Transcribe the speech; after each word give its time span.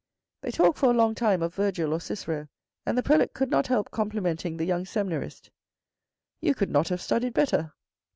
They 0.41 0.49
talked 0.49 0.79
for 0.79 0.89
a 0.89 0.95
long 0.95 1.13
time 1.13 1.43
of 1.43 1.53
Virgil, 1.53 1.93
or 1.93 1.99
Cicero, 1.99 2.47
and 2.87 2.97
the 2.97 3.03
prelate 3.03 3.35
could 3.35 3.51
not 3.51 3.67
help 3.67 3.91
compliment 3.91 4.43
ing 4.43 4.57
the 4.57 4.65
young 4.65 4.83
seminarist. 4.83 5.51
You 6.39 6.55
could 6.55 6.71
not 6.71 6.87
have 6.89 7.01
studied 7.01 7.35
better." 7.35 7.73